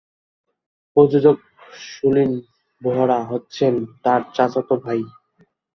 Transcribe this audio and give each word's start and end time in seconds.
প্রযোজক 0.97 1.37
সুনিল 1.85 2.33
বোহরা 2.81 3.19
হচ্ছেন 3.31 3.73
তার 4.03 4.21
চাচাত 4.35 4.69
ভাই। 4.83 5.01